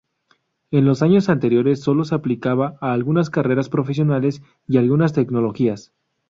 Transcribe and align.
En 0.71 0.83
los 0.85 1.03
años 1.03 1.29
anteriores 1.29 1.79
solo 1.81 2.05
se 2.05 2.15
aplicaba 2.15 2.75
a 2.81 2.91
algunas 2.91 3.29
carreras 3.29 3.69
profesionales 3.69 4.41
y 4.67 4.79
algunas 4.79 5.13
tecnológicas. 5.13 5.93